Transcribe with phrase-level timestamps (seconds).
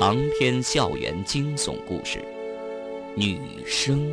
[0.00, 2.20] 长篇校园惊悚故事，
[3.16, 4.08] 《女生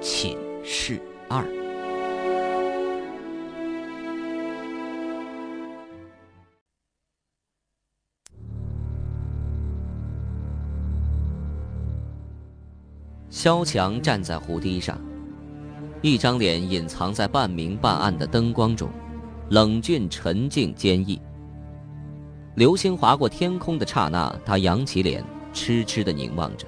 [0.00, 1.42] 寝室二》。
[13.28, 14.96] 萧强站在湖堤上，
[16.02, 18.88] 一张脸隐藏在半明半暗的灯光中，
[19.50, 21.20] 冷峻、沉静、坚毅。
[22.56, 26.66] 流星划过天空的刹那，他扬起脸，痴痴的凝望着，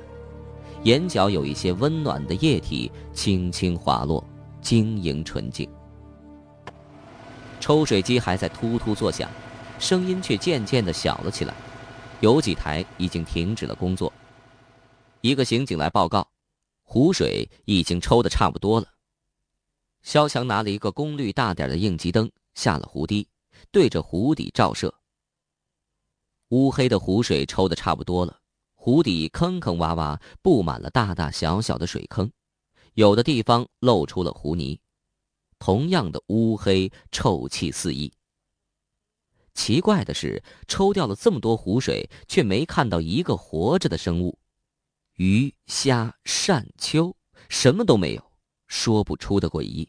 [0.85, 4.23] 眼角有一些温暖的液体轻轻滑落，
[4.61, 5.67] 晶莹纯净。
[7.59, 9.31] 抽水机还在突突作响，
[9.79, 11.55] 声音却渐渐的小了起来，
[12.21, 14.13] 有几台已经停止了工作。
[15.23, 16.29] 一个刑警来报告，
[16.85, 18.87] 湖水已经抽的差不多了。
[20.03, 23.27] 肖强拿了一个功率大点的应急灯，下了湖堤，
[23.73, 24.93] 对着湖底照射。
[26.51, 28.41] 乌黑的湖水抽的差不多了，
[28.75, 32.31] 湖底坑坑洼洼，布满了大大小小的水坑，
[32.95, 34.81] 有的地方露出了湖泥，
[35.59, 38.11] 同样的乌黑，臭气四溢。
[39.53, 44.39] 奇怪的是，抽掉了这么多湖水，却没看到一个活着的生物，
[45.15, 47.15] 鱼、虾、鳝、鳅，
[47.49, 48.33] 什么都没有，
[48.69, 49.89] 说不出的诡异。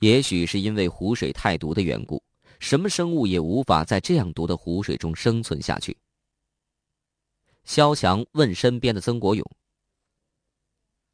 [0.00, 2.21] 也许是因为湖水太毒的缘故。
[2.62, 5.98] 什么生物也无法在这样毒的湖水中生存下去。
[7.64, 9.44] 萧强问身边的曾国勇：“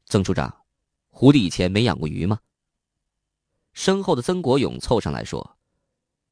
[0.05, 0.55] 曾处长，
[1.09, 2.39] 湖里以前没养过鱼吗？”
[3.73, 5.57] 身后的曾国勇凑上来说：“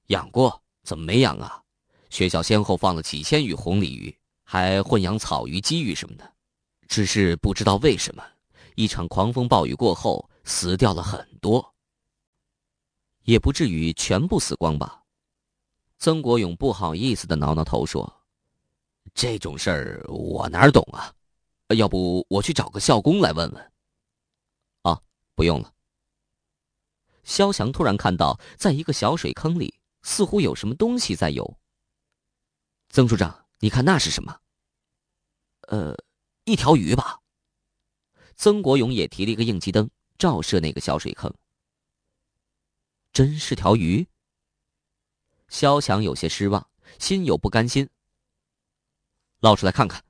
[0.08, 1.64] 养过，怎么没养啊？
[2.12, 6.32] 学校先后放了几千羽红鲤鱼，还混养草鱼、鲫鱼什么的，
[6.88, 8.24] 只是不知道为什么，
[8.76, 11.74] 一场狂风暴雨过后，死掉了很多。
[13.24, 15.04] 也不至于全部死光吧？”
[16.00, 18.22] 曾国勇不好意思的挠挠头说
[19.16, 21.14] ：“这种事儿我哪懂啊？
[21.76, 23.72] 要不我去找个校工来问问。”
[24.84, 25.02] 啊，
[25.36, 25.74] 不用了。
[27.24, 29.74] 肖强突然看到，在一个小水坑里，
[30.04, 31.58] 似乎有什么东西在游。
[32.90, 34.40] 曾处长，你看那是什么？
[35.62, 35.98] 呃，
[36.46, 37.20] 一条鱼吧。
[38.36, 39.90] 曾国勇也提了一个应急灯，
[40.20, 41.34] 照射那个小水坑。
[43.12, 44.08] 真是条鱼。
[45.50, 46.68] 萧强有些失望，
[47.00, 47.88] 心有不甘心。
[49.40, 50.04] 捞出来看看。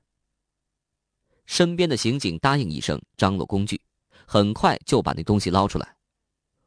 [1.46, 3.80] 身边的刑警答应一声，张罗工具，
[4.26, 5.96] 很快就把那东西捞出来。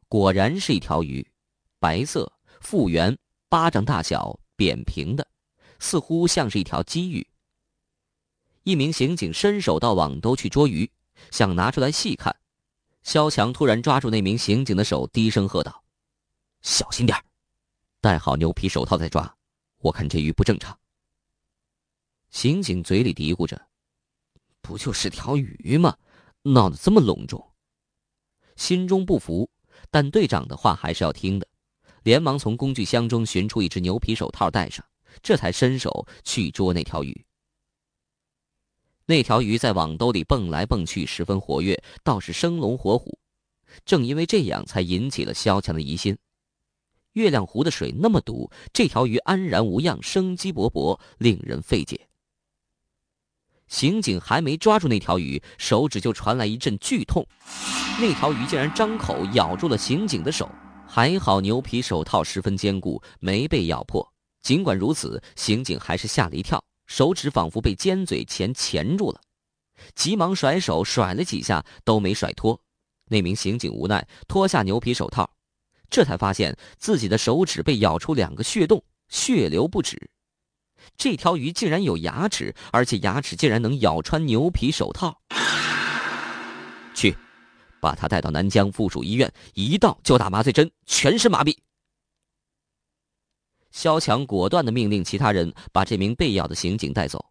[0.07, 1.25] 果然是一条鱼，
[1.79, 3.17] 白色、复原、
[3.47, 5.27] 巴掌大小、扁平的，
[5.79, 7.25] 似乎像是一条鲫鱼。
[8.63, 10.89] 一名刑警伸手到网兜去捉鱼，
[11.31, 12.35] 想拿出来细看。
[13.03, 15.83] 萧强突然抓住那名刑警的手，低声喝道
[16.61, 17.23] ：“小心点儿。”
[18.01, 19.37] 戴好牛皮手套再抓，
[19.77, 20.75] 我看这鱼不正常。
[22.31, 23.67] 刑警嘴里嘀咕着
[24.59, 25.95] ：“不就是条鱼吗？
[26.41, 27.53] 闹得这么隆重。”
[28.57, 29.47] 心中不服，
[29.91, 31.47] 但队长的话还是要听的，
[32.01, 34.83] 连忙从工具箱中寻出一只牛皮手套戴上，
[35.21, 37.25] 这才伸手去捉那条鱼。
[39.05, 43.19] 那条鱼在网兜里蹦来蹦去，十分活跃，倒是生龙活虎。
[43.85, 46.17] 正因为这样，才引起了萧强的疑心。
[47.13, 52.07] 月亮湖的水那么毒，这条鱼安然无恙，生机勃勃，令人费解。
[53.67, 57.25] 刑警还没抓住那条鱼，手指就传来一阵剧痛，
[57.99, 60.49] 那条鱼竟然张口咬住了刑警的手。
[60.85, 64.05] 还好牛皮手套十分坚固，没被咬破。
[64.41, 69.21] 尽管如此，刑警还是吓了一跳，手指仿佛被尖嘴钳钳住了，
[69.95, 72.59] 急忙甩手，甩了几下都没甩脱。
[73.07, 75.29] 那名刑警无奈脱下牛皮手套。
[75.91, 80.09] 这才发现自己的手指被咬出两个血洞，血流不止。
[80.97, 85.21] 这条鱼竟然有牙齿，而且牙齿竟然能咬穿牛皮手套。
[86.95, 87.15] 去，
[87.79, 91.55] 把他带到南疆附属医院，一到就打麻醉针，全身麻痹。
[93.69, 97.23] 肖强果断的命令其他人把这名被咬的刑警带走。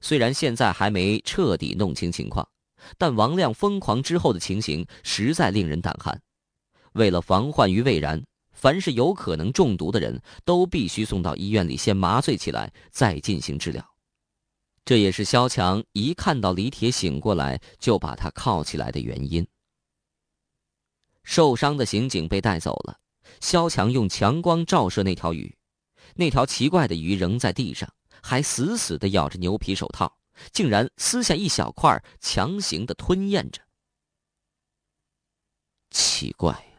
[0.00, 2.48] 虽然现在还没彻底弄清情况，
[2.98, 6.20] 但王亮疯狂之后的情形实在令人胆寒。
[6.94, 13.84] 为了防患于未然，凡是有可能中毒的人都必须送到医院里先麻醉起来，再进行治疗。
[14.84, 19.46] 这也是肖强一看到李铁醒过来就把他铐起来的原因。
[21.22, 22.98] 受伤的刑警被带走了，
[23.40, 25.56] 肖强用强光照射那条鱼，
[26.14, 27.90] 那条奇怪的鱼仍在地上，
[28.22, 30.16] 还死死地咬着牛皮手套，
[30.52, 33.62] 竟然撕下一小块，强行地吞咽着。
[35.90, 36.73] 奇怪。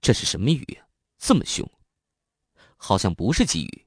[0.00, 0.80] 这是什么鱼？
[1.18, 1.68] 这么凶，
[2.76, 3.86] 好像不是鲫鱼。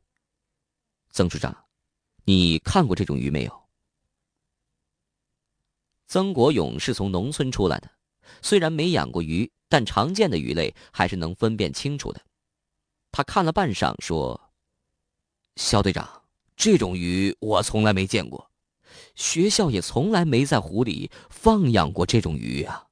[1.10, 1.66] 曾处长，
[2.26, 3.64] 你看过这种鱼没有？
[6.08, 7.90] 曾国勇是从农村出来的，
[8.44, 12.22] 虽然没养过鱼，但常见的鱼类还是能分辨清楚的。
[13.12, 14.40] 他看了半晌，说
[15.58, 16.24] ：“肖队长，
[16.56, 18.52] 这种鱼我从来没见过，
[19.16, 22.88] 学校也从来没在湖里放养过这种鱼啊。”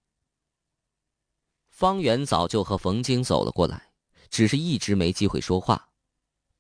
[1.81, 3.91] 方圆早就和冯京走了过来，
[4.29, 5.89] 只是一直没机会说话。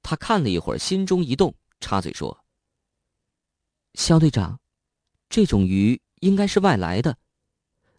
[0.01, 2.43] 他看了一会儿，心中一动，插嘴说
[3.93, 4.59] ：“肖队长，
[5.29, 7.19] 这种鱼应该是外来的，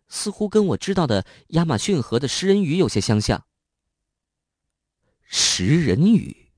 [0.08, 3.46] 似乎跟我知道的亚马逊河的食人鱼有些相像。”
[5.22, 6.50] 食人鱼。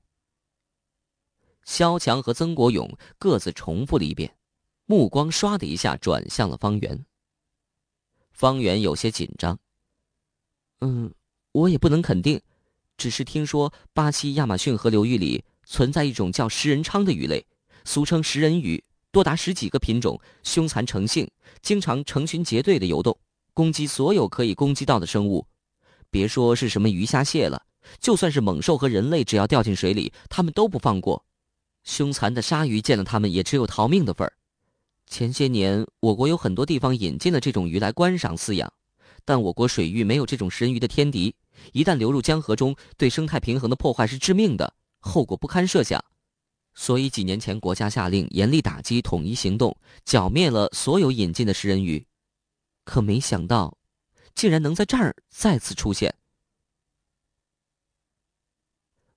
[1.63, 4.35] 肖强和曾国勇各自重复了一遍，
[4.87, 7.05] 目光唰的一下转向了方圆。
[8.31, 9.59] 方圆有些紧张。
[10.81, 11.11] 嗯，
[11.51, 12.41] 我也不能肯定，
[12.97, 17.45] 只是听说巴西亚马逊河流域里存在一种叫食人鲳的鱼类，
[17.85, 21.29] 俗称食人鱼，多达十几个品种，凶残成性，
[21.61, 23.17] 经常成群结队的游动，
[23.53, 25.45] 攻击所有可以攻击到的生物。
[26.11, 27.61] 别说是什么鱼虾蟹了，
[27.99, 31.25] 就算是猛兽和人类，只要掉进水里，他们都不放过。
[31.83, 34.33] 凶残的鲨鱼见了他们，也只有逃命的份儿。
[35.07, 38.71] 前些年，我国有很多地方引进了这种鱼来观赏饲养。
[39.25, 41.35] 但我国水域没有这种食人鱼的天敌，
[41.73, 46.03] 一旦流入江河中，对生态平衡的破坏是致命的，后果不堪设想。
[46.75, 52.05] 所以几年前国家下令严厉打击，统一行动，剿灭了所有引进的食人鱼。
[52.83, 53.77] 可没想到，
[54.35, 56.13] 竟然能在这儿再次出现。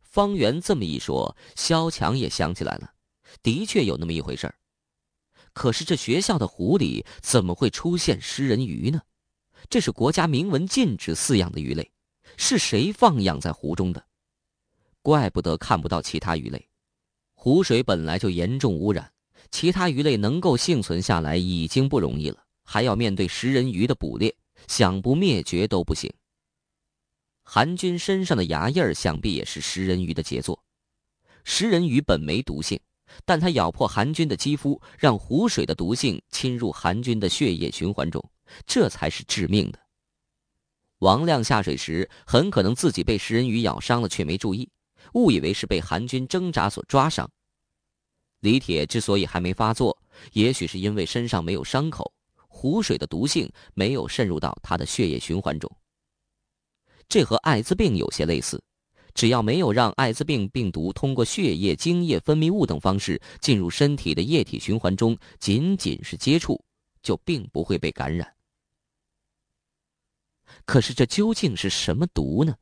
[0.00, 2.94] 方圆这么一说，肖强也想起来了，
[3.42, 4.54] 的确有那么一回事儿。
[5.52, 9.02] 可是这学校的湖里怎么会出现食人鱼呢？
[9.70, 11.90] 这是国家明文禁止饲养的鱼类，
[12.38, 14.02] 是谁放养在湖中的？
[15.02, 16.68] 怪不得看不到其他鱼类。
[17.34, 19.12] 湖水本来就严重污染，
[19.50, 24.34] 其他鱼类能够幸存下来已经不容易了，还要面对食人鱼的捕猎，
[24.66, 26.10] 想不灭绝都不行。
[27.42, 30.62] 韩军身上的牙印儿，想必也是食人鱼的杰作。
[31.44, 32.80] 食人鱼本没毒性，
[33.26, 38.22] 但它咬破韩军的肌肤，让湖水的毒性侵入韩军的血液循环中。
[38.66, 39.78] 这才是致命的。
[40.98, 44.68] 王亮下水时很可能自己被食人鱼咬伤了，却没注意，
[45.14, 47.30] 误以为是被韩军挣扎所抓伤。
[48.40, 49.96] 李铁之所以还没发作，
[50.32, 52.12] 也许是因为身上没有伤口，
[52.48, 55.70] 湖水的毒性没有渗入到他的血液循环中。
[57.08, 58.62] 这和艾滋病有些类似，
[59.14, 66.60] 只要没有让艾滋病病毒通过血液、精液分泌物等方式进入身体的液体循环中，仅仅是接触，
[67.02, 68.37] 就并不会被感染。
[70.64, 72.54] 可是这究竟是什么毒呢？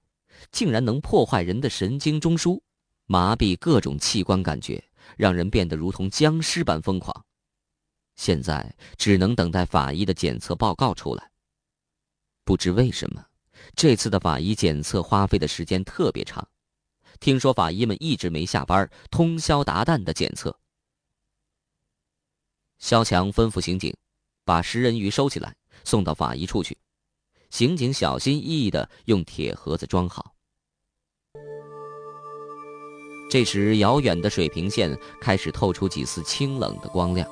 [0.52, 2.60] 竟然能破坏人的神经中枢，
[3.06, 4.84] 麻痹各种器官感觉，
[5.16, 7.24] 让人变得如同僵尸般疯狂。
[8.16, 11.30] 现在只能等待法医的检测报告出来。
[12.44, 13.24] 不知为什么，
[13.74, 16.46] 这次的法医检测花费的时间特别长。
[17.18, 20.56] 听说法医们一直没下班，通宵达旦的检测。
[22.78, 23.96] 肖强吩咐刑警，
[24.44, 26.76] 把食人鱼收起来，送到法医处去。
[27.50, 30.32] 刑警小心翼翼的用铁盒子装好。
[33.28, 37.28] 这时，遥远的水平线开始透出几丝清冷的光亮，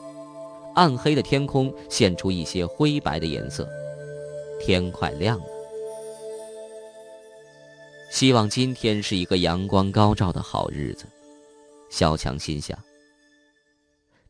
[0.74, 3.68] 暗黑的天空现出一些灰白的颜色，
[4.60, 5.46] 天快亮了。
[8.10, 11.06] 希望今天是一个阳光高照的好日子，
[11.90, 12.76] 小强心想。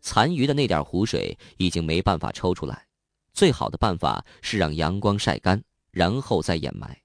[0.01, 2.87] 残余的那点湖水已经没办法抽出来，
[3.33, 5.63] 最好的办法是让阳光晒干。
[5.95, 7.01] 然后再掩埋。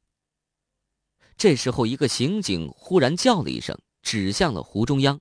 [1.37, 5.19] 这时候，一个刑警忽然叫了一声，指向了湖中央：“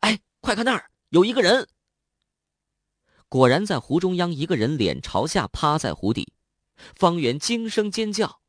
[0.00, 1.68] 哎，快看那儿，有一个人！”
[3.28, 6.32] 果然，在湖中央，一个人脸朝下趴在湖底。
[6.96, 8.40] 方圆惊声尖叫：“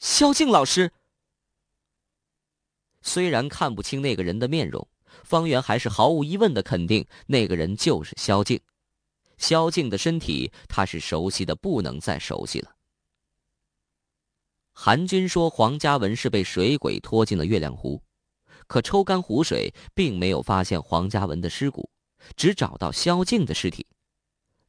[0.00, 0.92] 萧静老师！”
[3.02, 4.88] 虽然看不清那个人的面容，
[5.24, 8.58] 方圆还是毫无疑问的肯定，那个人就是萧静。
[9.36, 12.73] 萧静的身体，他是熟悉的不能再熟悉了。
[14.76, 18.02] 韩军说黄嘉文是被水鬼拖进了月亮湖，
[18.66, 21.88] 可抽干湖水并没有发现黄嘉文的尸骨，
[22.36, 23.86] 只找到萧静的尸体。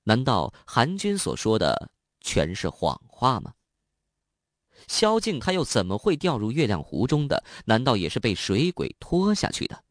[0.04, 1.90] 难道韩军所说的
[2.22, 3.52] 全是谎话吗？
[4.88, 7.44] 萧静他又怎么会掉入月亮湖中的？
[7.66, 9.84] 难道也是被水鬼拖下去的？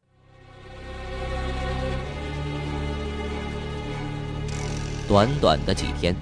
[5.09, 6.15] 短短的几天。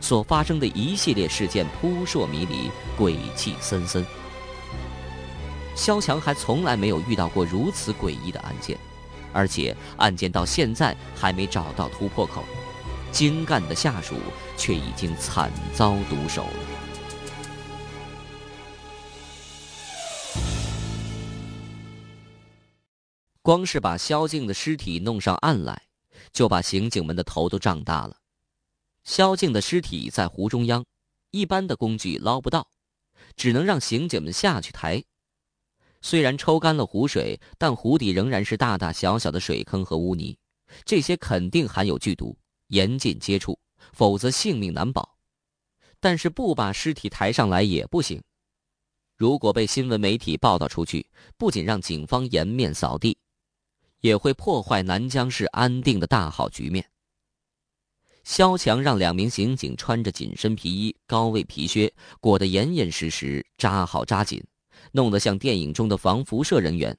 [0.00, 4.04] 所发生的一系列事件扑朔迷离、鬼气森森。
[5.76, 8.76] 萧强还从来没有遇到过如此诡异的案件，
[9.32, 12.44] 而且案件到现在还没找到突破口，
[13.12, 14.16] 精干的下属
[14.56, 16.50] 却已经惨遭毒手了。
[23.42, 25.82] 光是把萧静的尸体弄上岸来，
[26.30, 28.19] 就把刑警们的头都胀大了。
[29.04, 30.84] 萧静的尸体在湖中央，
[31.30, 32.70] 一般的工具捞不到，
[33.36, 35.02] 只能让刑警们下去抬。
[36.02, 40.36] 虽然抽干了湖水，但湖底仍然是大大小小的水坑和污泥，
[40.84, 42.36] 这些肯定含有剧毒，
[42.68, 43.58] 严禁接触，
[43.92, 45.16] 否则性命难保。
[45.98, 48.22] 但是不把尸体抬上来也不行，
[49.16, 53.18] 如果被新闻媒体报道出去，不仅让警方颜面扫地。
[54.00, 56.89] 也会破坏南江市安定的大好局面。
[58.30, 64.40] 萧强让两名刑警穿着紧身皮衣、高位皮靴，裹得严严实实，扎好扎紧，
[64.92, 66.96] 弄得像电影中的防辐射人员。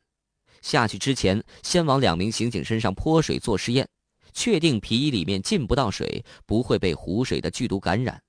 [0.61, 3.87] 下去之前，先往两名刑警身上泼水做试验，
[4.33, 8.21] 确定皮衣里面进不到水，不会被湖水的剧毒感染，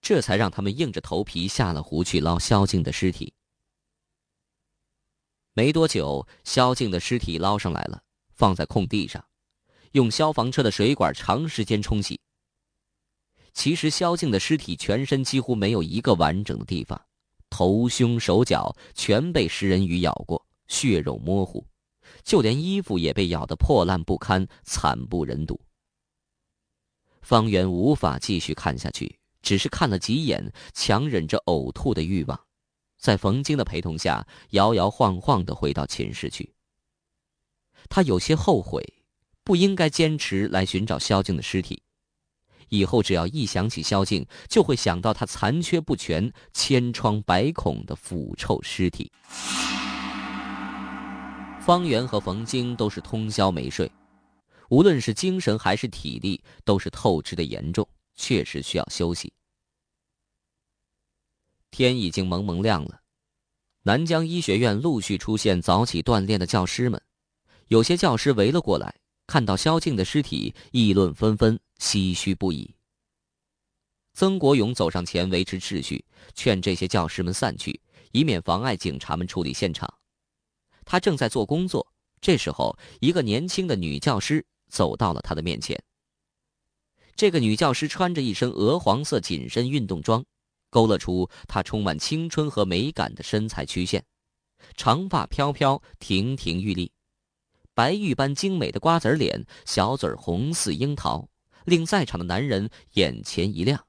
[0.00, 3.34] 这才让他们硬着头皮下了湖去捞萧静的尸体。
[5.52, 8.00] 没多久，萧静的尸体捞上来了，
[8.34, 9.22] 放在空地上，
[9.92, 12.18] 用消防车的水管长时间冲洗。
[13.52, 17.00] 其实，萧静的尸体全身几乎没有一个完整的地方，
[17.50, 21.66] 头、胸、手脚全被食人鱼咬过，血肉模糊，
[22.22, 25.60] 就连衣服也被咬得破烂不堪，惨不忍睹。
[27.22, 32.40] 方圆无法继续看下去，只是看了几眼，强忍着呕吐的欲望。
[32.98, 36.52] 在冯京的陪同下，摇摇晃晃的回到寝室去。
[37.88, 38.82] 他有些后悔，
[39.42, 41.82] 不应该坚持来寻找萧静的尸体。
[42.70, 49.12] 以后只要一想起萧静，就会想到他残缺不全、千疮百孔的腐臭尸体。
[51.60, 53.90] 方圆和冯京都是通宵没睡，
[54.70, 57.86] 无论是精神还是体力，都是透支的严重，
[58.16, 59.32] 确实需要休息。
[61.70, 63.00] 天已经蒙蒙亮了，
[63.82, 67.00] 南江医学院陆续出现早起锻炼的教师们，
[67.68, 68.94] 有些教师围了过来，
[69.26, 72.72] 看到萧静的尸体，议论纷纷，唏嘘不已。
[74.12, 77.80] 曾国勇走上前维持秩序，劝这些教师们散去，
[78.12, 79.92] 以免妨碍警察们处理现场。
[80.84, 81.86] 他正在做工作，
[82.20, 85.82] 这时候，一个年轻的女教师走到了他的面前。
[87.16, 90.24] 这个女教师穿着一身鹅黄色紧身运动装。
[90.72, 94.04] 勾勒出她充满青春和美感的身材曲线，
[94.76, 96.92] 长发飘飘，亭亭玉立，
[97.74, 101.28] 白玉般精美的瓜子脸，小嘴红似樱桃，
[101.70, 103.86] 令在场的男人眼前一亮。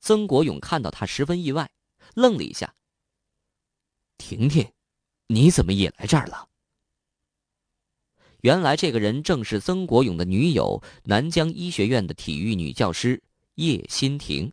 [0.00, 1.68] 曾国勇看到他十分意外，
[2.14, 2.74] 愣了一下。
[4.16, 4.72] 婷婷，
[5.26, 6.48] 你怎么也来这儿了？
[8.42, 13.20] 原来这个人正是曾国勇的女友，南江医学院的体育女教师
[13.54, 14.52] 叶欣婷。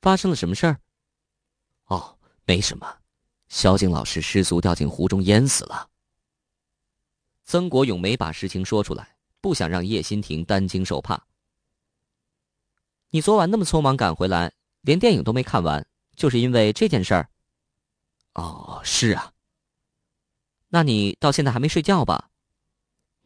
[0.00, 0.80] 发生了什么事儿？
[1.84, 3.00] 哦，没什么，
[3.48, 5.90] 萧景老师失足掉进湖中淹死了。
[7.44, 9.11] 曾国勇没把实情说出来，
[9.42, 11.26] 不想让叶欣婷担惊受怕。
[13.10, 17.28] 你昨晚那么匆忙赶回来，连电影都没看完，就是因为这件事儿？
[18.32, 19.32] 哦，是啊。
[20.68, 22.30] 那你到现在还没睡觉吧？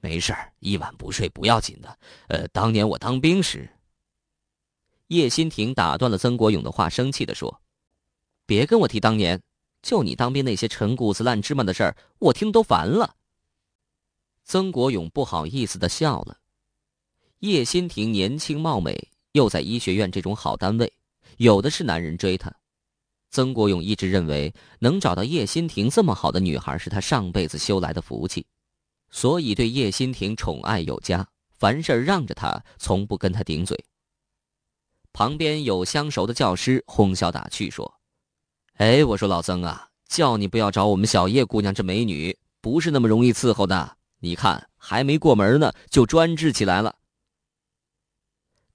[0.01, 1.99] 没事儿，一晚不睡不要紧的。
[2.29, 3.71] 呃，当年我当兵时。
[5.09, 7.61] 叶新亭打断了曾国勇的话，生气地说
[8.45, 9.41] ：“别跟我提当年，
[9.83, 13.15] 就你当兵那些陈谷子烂芝麻的事儿，我听都烦了。”
[14.47, 16.39] 曾国勇不好意思的笑了。
[17.41, 18.97] 叶新婷年轻貌美，
[19.33, 20.91] 又在医学院这种好单位，
[21.39, 22.55] 有的是男人追她。
[23.29, 28.47] 曾国勇一直认为，能找到叶新婷这么好的女孩，是他上辈子修来的福气，
[29.11, 33.77] 所以对叶新婷宠爱有加，凡事让着她，从不跟她顶嘴。
[35.13, 37.93] 旁边有相熟的教师哄笑打趣说
[38.79, 43.97] ：“哎，我说老曾啊，叫你不要找我们小叶姑娘这美女，不是那么容易伺候的。
[44.19, 46.99] 你看还没过门呢，就专制起来了。”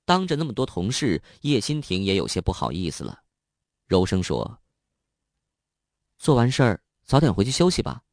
[0.04, 3.24] 当着那么多同事，叶新婷也有些不好意思了，
[3.88, 4.60] 柔声说
[6.18, 8.04] ：“做完事儿早点回去休息吧，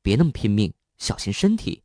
[0.00, 1.82] 别那么拼命，小心身体。”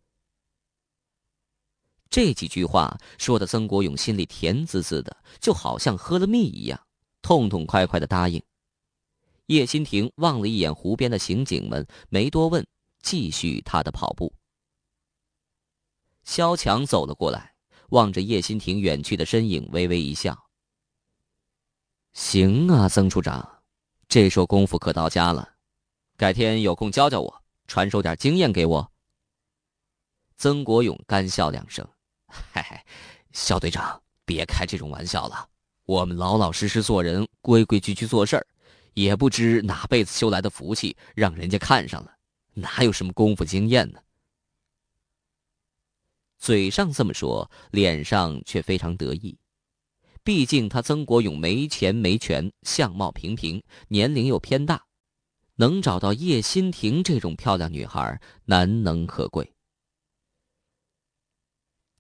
[2.10, 6.80] 这几句话说的，曾国勇心里甜滋滋的，就好像喝了蜜一样，
[7.22, 8.42] 痛痛快快的答应。
[9.48, 12.66] 叶新亭望了一眼湖边的刑警们，没多问，
[13.02, 14.34] 继续他的跑步。
[16.28, 17.54] 萧强走了过来，
[17.92, 20.38] 望着叶新亭远去的身影，微微一笑
[22.12, 23.64] ：“行啊，曾处长，
[24.10, 25.54] 这手功夫可到家了，
[26.18, 28.92] 改天有空教教我，传授点经验给我。”
[30.36, 31.88] 曾国勇干笑两声
[32.52, 32.78] ：“嘿嘿，
[33.32, 35.48] 肖队长，别开这种玩笑了。
[35.86, 38.46] 我们老老实实做人，规规矩矩做事儿，
[38.96, 42.12] 也不知哪辈子修来的福气，让人家看上了，
[42.54, 44.00] 哪有什么功夫经验呢？”
[46.38, 49.38] 嘴上这么说，脸上却非常得意。
[50.24, 54.86] 毕竟他曾国勇没钱没权，相貌平平，年龄又偏大，
[55.56, 59.54] 能找到叶新婷这种漂亮女孩，难能可贵。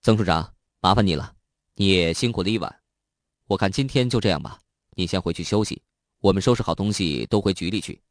[0.02, 1.34] 曾处长，麻烦你了，
[1.76, 2.82] 你也辛苦了一晚，
[3.48, 4.60] 我看今天就这样吧，
[4.96, 5.82] 你先回去休息，
[6.20, 8.02] 我们收拾好东西都回局里去，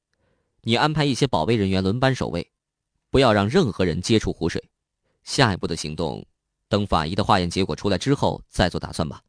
[0.62, 2.50] 你安排一些保卫人员轮班守卫，
[3.10, 4.62] 不要让任何人接触湖水。
[5.26, 6.24] 下一步的行动，
[6.68, 9.20] 等法医的化验结果出来之后再做打算吧。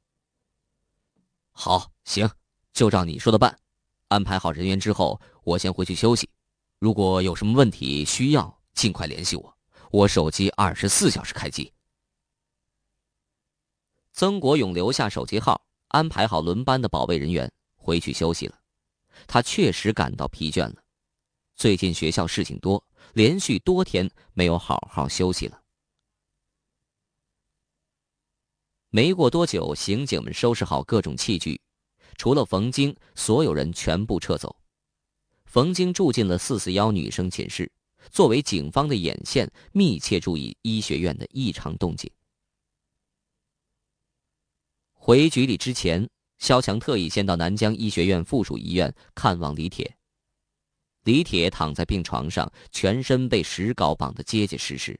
[1.51, 2.29] 好，行，
[2.71, 3.59] 就照你说的办。
[4.07, 6.29] 安排好人员之后，我先回去休息。
[6.77, 9.57] 如果有什么问题需要，尽快联系我，
[9.91, 11.73] 我手机二十四小时开机。
[14.13, 18.57] 曾国勇留下手机号，安排好轮班的保卫人员，回去休息了。
[19.25, 20.75] 他确实感到疲倦了。
[21.55, 22.81] 最近学校事情多，
[23.13, 25.59] 连续多天没有好好休息了。
[28.89, 31.59] 没过多久，刑警们收拾好各种器具，
[32.15, 34.55] 除了冯京，所有人全部撤走。
[35.45, 37.69] 冯京住进了四四幺女生寝室，
[38.11, 42.09] 作为警方的眼线，密切注意医学院的异常动静。
[44.93, 49.97] 回局里之前，肖强特意先到南江医学院附属医院看望李铁。
[51.03, 54.97] 李铁躺在病床上，全身被石膏绑得结结实实。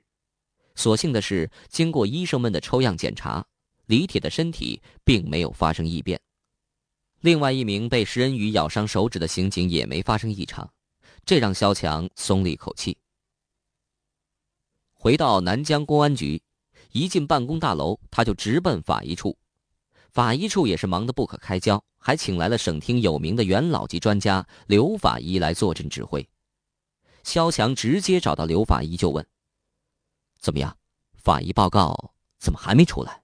[0.75, 3.45] 所幸的是，经过医生们的抽样检查。
[3.87, 6.19] 李铁的身体并没有发生异变，
[7.21, 10.69] 另外一名被食人鱼咬伤手指的刑警也没发生异常，
[11.25, 12.97] 这让肖强松了一口气。
[14.93, 16.41] 回到南江公安局，
[16.91, 19.37] 一进办公大楼，他就直奔法医处。
[20.11, 26.27] 法医处也是忙得不可开交，还请来了省厅有名的元老级专家刘法医来坐镇指挥。
[27.23, 29.25] 肖强直接找到刘法医就问
[30.41, 30.75] ：“怎么样？
[31.13, 33.21] 法医报告怎么还没出来？”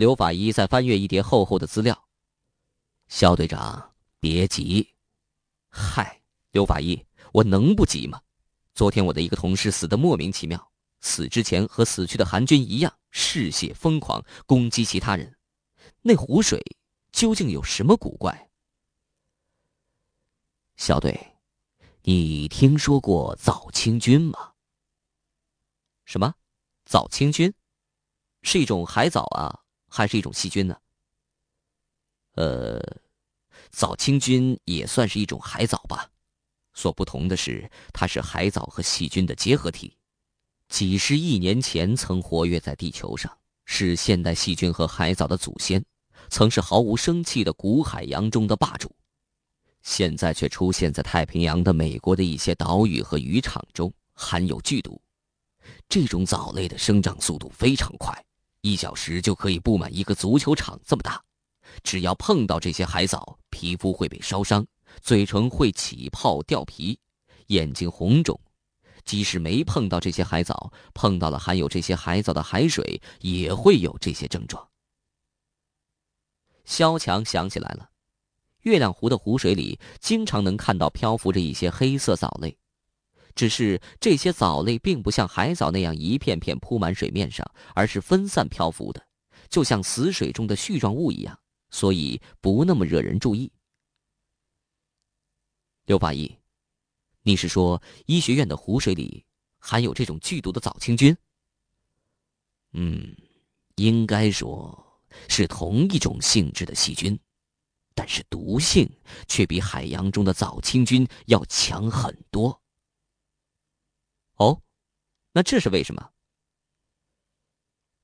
[0.00, 2.08] 刘法医在翻阅一叠厚厚的资料。
[3.08, 4.94] 肖队长，别急。
[5.68, 8.18] 嗨，刘法医，我能不急吗？
[8.72, 15.36] 昨天我的一个同事死的莫名其妙，死之前和死去的韩军一样，嗜血疯狂，攻击其他人。
[16.00, 16.64] 那湖水
[17.12, 18.48] 究竟有什么古怪？
[20.76, 21.36] 小队，
[22.04, 24.54] 你听说过藻青菌吗？
[26.06, 26.34] 什么？
[26.86, 27.52] 藻青菌？
[28.40, 29.60] 是一种海藻啊。
[29.90, 30.74] 还是一种细菌呢？
[32.36, 32.80] 呃，
[33.70, 36.08] 藻青菌也算是一种海藻吧，
[36.72, 39.94] 所不同的是，它是海藻和细菌的结合体。
[40.68, 45.84] 几十亿年前曾活跃在地球上，是现代细菌和海藻的祖先，
[46.28, 48.94] 曾是毫无生气的古海洋中的霸主，
[49.82, 55.02] 现在却出现在太平洋的美国的一些岛屿和渔场中，含有剧毒。
[55.88, 58.24] 这种藻类的生长速度非常快。
[58.62, 61.22] 一小时就可以布满一个足球场这么大，
[61.82, 64.66] 只要碰到这些海藻，皮肤会被烧伤，
[65.00, 66.98] 嘴唇会起泡掉皮，
[67.46, 68.38] 眼睛红肿。
[69.06, 74.68] 即使没碰到这些海藻，碰到了含有这些海藻的海水，也会有这些症状。
[76.66, 77.88] 肖强想起来了，
[78.60, 82.56] 月亮湖的湖水里经常能看到漂浮着一些黑色藻类。
[83.40, 89.02] 只是这些藻类并不像海藻那样一片片铺满水面上，而是分散漂浮的，
[89.48, 93.50] 就像死水中的絮状物一样，所以不那么惹人注意。
[95.86, 96.36] 刘法医，
[97.22, 99.24] 你是说医学院的湖水里
[99.58, 101.16] 含有这种剧毒的藻青菌？
[102.72, 103.16] 嗯，
[103.76, 107.18] 应该说是同一种性质的细菌，
[107.94, 108.86] 但是毒性
[109.26, 112.59] 却比海洋中的藻青菌要强很多。
[114.40, 114.58] 哦，
[115.32, 116.10] 那这是为什么？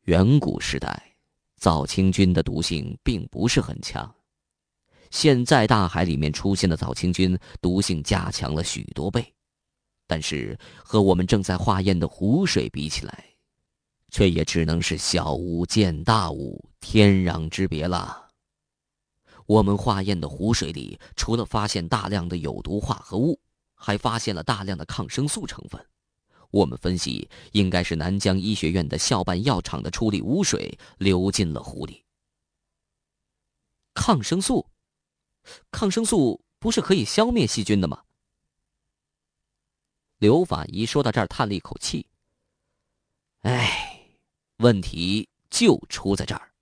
[0.02, 1.16] 远古时代，
[1.56, 4.14] 藻青菌的毒性并不是很强。
[5.10, 9.32] 现在大海里面出现的藻青菌毒性加强了许多倍，
[10.06, 13.24] 但是和我们正在化验的湖水比起来，
[14.10, 18.28] 却也只能是小巫见大巫，天壤之别了。
[19.46, 23.40] 我们化验的湖水里，除了发现大量的有毒化合物，
[23.74, 25.82] 还发现了大量的抗生素成分。
[26.50, 32.02] 我们分析，应该是南江医学院的校办药厂的处理污水流进了湖里。
[33.94, 34.66] 抗生素，
[35.70, 38.02] 抗生素不是可以消灭细菌的吗？
[40.18, 42.06] 刘法医说到这儿，叹了一口气
[43.42, 44.00] ：“哎，
[44.58, 46.52] 问题就出在这儿。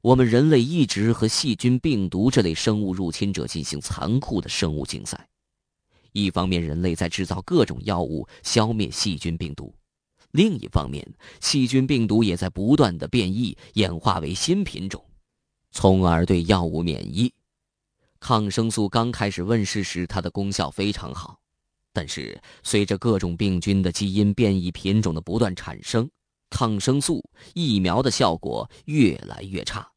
[0.00, 5.28] 我们人类一直和细菌、病毒这类生物入侵者进行残酷的生物竞赛。
[6.12, 9.72] 一方面，人类在制造各种药物消灭细菌、病毒；
[10.30, 11.06] 另一方面，
[11.40, 15.04] 细菌、病毒也在不断的变异，演化为新品种，
[15.70, 17.32] 从而对药物免疫。
[18.20, 21.38] 抗生素刚开始问世时，它的功效非常好，
[21.92, 26.08] 但是随着各种病菌的基因变异品种的不断产生，
[26.50, 29.88] 抗生素疫苗的效果越来越差。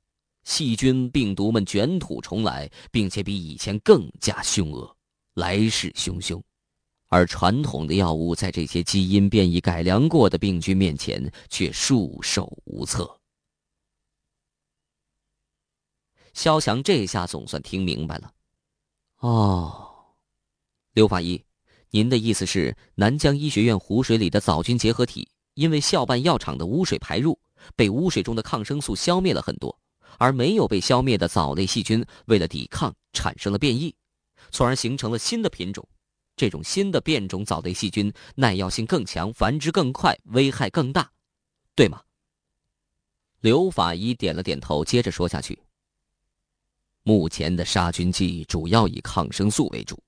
[0.43, 4.94] 细菌、病毒们卷土重来，并且比以前更加凶恶，
[5.35, 6.41] 来势汹汹。
[7.07, 13.17] 而传统的药物在这些基因变异改良过的病菌面前却束手无策。
[16.33, 18.33] 肖强这下总算听明白了。
[19.19, 19.95] 哦，
[20.93, 21.41] 刘法医，
[21.91, 27.39] 您的意思是，南江医学院湖水里的藻菌结合体因为校办药厂的污水排入，
[27.75, 29.77] 被污水中的抗生素消灭了很多。
[30.17, 33.93] 而没有被消灭的藻类细菌，为了抵抗，产生了变异，
[34.55, 35.85] 从而形成了新的品种。
[36.37, 41.11] 这种新的变种藻类细菌耐药性更强，繁殖更快，危害更大，
[41.75, 42.01] 对吗？
[43.41, 45.59] 刘法医点了点头，接着说下去：
[47.03, 50.01] 目前的杀菌剂主要以抗生素为主，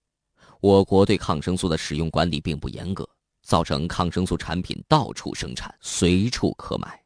[0.62, 3.06] 我国对抗生素的使用管理并不严格，
[3.42, 6.98] 造成抗生素产品到处生产，随处可买。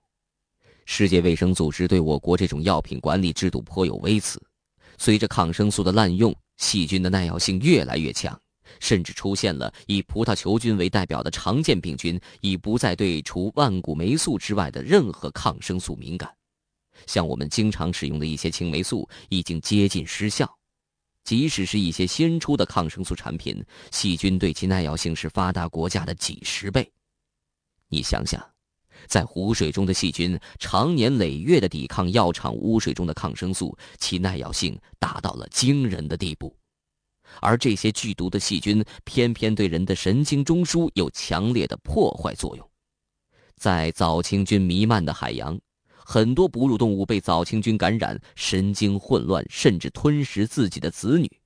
[0.85, 4.39] 世界卫生组织对我国这种药品管理制度颇有微词。
[5.01, 8.39] 随着抗生素的滥用，细菌的耐药性越来越强，
[8.79, 16.31] 甚至出现了以葡萄球菌为代表的常见病菌已不再对除万古霉素之外的任何抗生素敏感。
[17.07, 20.47] 像我们经常使用的一些青霉素已经接近失效，
[21.23, 26.87] 即使是一些新出的抗生素产品，细菌对其耐药性是发达国家的几十倍。
[27.87, 28.39] 你想想。
[29.07, 36.55] 在湖水中的细菌常年累月的抵抗药厂污水中的抗生素，其耐药性达到了惊人的地步。
[37.39, 42.69] 而这些剧毒的细菌偏偏对人的神经中枢有强烈的破坏作用。
[43.55, 45.57] 在藻青菌弥漫的海洋，
[46.03, 51.40] 很多哺乳动物被藻青菌感染，神经混乱，甚至吞食自己的子女。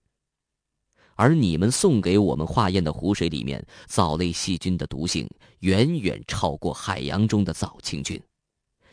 [1.15, 5.27] 而你们送给我们化验的湖水里面，藻类细菌的毒性
[5.59, 8.21] 远远超过海洋中的藻青菌，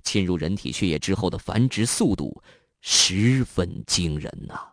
[0.02, 2.42] 侵入人体血液之后的繁殖速度
[2.80, 4.71] 十分惊人呐。